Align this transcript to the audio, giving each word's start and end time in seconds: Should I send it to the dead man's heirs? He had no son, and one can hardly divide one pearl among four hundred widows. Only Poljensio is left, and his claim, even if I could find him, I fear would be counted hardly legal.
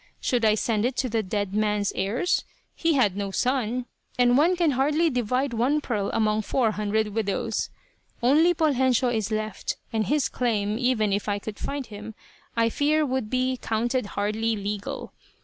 Should 0.19 0.43
I 0.43 0.55
send 0.55 0.83
it 0.83 0.95
to 0.95 1.09
the 1.09 1.21
dead 1.21 1.53
man's 1.53 1.93
heirs? 1.95 2.43
He 2.73 2.93
had 2.95 3.15
no 3.15 3.29
son, 3.29 3.85
and 4.17 4.35
one 4.35 4.55
can 4.55 4.71
hardly 4.71 5.11
divide 5.11 5.53
one 5.53 5.79
pearl 5.79 6.09
among 6.11 6.41
four 6.41 6.71
hundred 6.71 7.09
widows. 7.09 7.69
Only 8.23 8.55
Poljensio 8.55 9.09
is 9.09 9.29
left, 9.29 9.75
and 9.93 10.07
his 10.07 10.27
claim, 10.27 10.79
even 10.79 11.13
if 11.13 11.29
I 11.29 11.37
could 11.37 11.59
find 11.59 11.85
him, 11.85 12.15
I 12.57 12.67
fear 12.67 13.05
would 13.05 13.29
be 13.29 13.57
counted 13.61 14.07
hardly 14.17 14.55
legal. 14.55 15.13